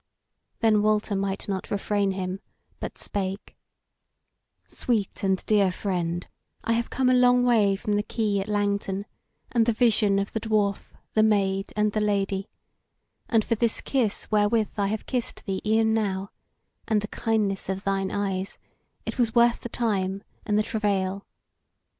[0.61, 2.39] Then Walter might not refrain him,
[2.79, 3.55] but spake:
[4.67, 6.27] "Sweet and dear friend,
[6.63, 9.05] I have come a long way from the quay at Langton,
[9.51, 12.49] and the vision of the Dwarf, the Maid, and the Lady;
[13.29, 16.31] and for this kiss wherewith I have kissed thee e'en now,
[16.87, 18.57] and the kindness of thine eyes,
[19.05, 21.27] it was worth the time and the travail.